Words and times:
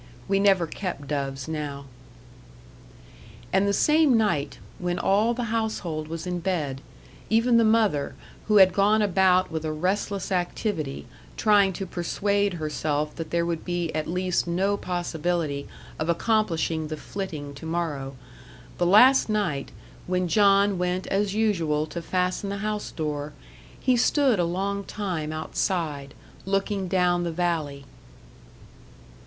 We 0.27 0.39
never 0.39 0.65
kept 0.65 1.09
doves 1.09 1.47
now. 1.47 1.85
And 3.53 3.67
the 3.67 3.71
same 3.71 4.17
night, 4.17 4.57
when 4.79 4.97
all 4.97 5.35
the 5.35 5.43
household 5.53 6.07
was 6.07 6.25
in 6.25 6.39
bed 6.39 6.81
even 7.29 7.57
the 7.57 7.63
mother, 7.63 8.15
who 8.47 8.57
had 8.57 8.73
gone 8.73 9.03
about 9.03 9.51
with 9.51 9.63
a 9.63 9.71
restless 9.71 10.31
activity, 10.31 11.05
trying 11.37 11.71
to 11.73 11.85
persuade 11.85 12.53
herself 12.53 13.15
that 13.17 13.29
there 13.29 13.45
would 13.45 13.63
be 13.63 13.93
at 13.93 14.07
least 14.07 14.47
no 14.47 14.75
possibility 14.75 15.67
of 15.99 16.09
accomplishing 16.09 16.87
the 16.87 16.97
flitting 16.97 17.53
to 17.53 17.67
morrow 17.67 18.15
the 18.79 18.87
last 18.87 19.29
night, 19.29 19.69
when 20.07 20.27
John 20.27 20.79
went 20.79 21.05
as 21.05 21.35
usual 21.35 21.85
to 21.85 22.01
fasten 22.01 22.49
the 22.49 22.57
house 22.65 22.89
door, 22.89 23.33
he 23.79 23.95
stood 23.95 24.39
a 24.39 24.45
long 24.45 24.83
time 24.83 25.31
outside, 25.31 26.15
looking 26.43 26.87
down 26.87 27.23
the 27.23 27.31
valley. 27.31 27.85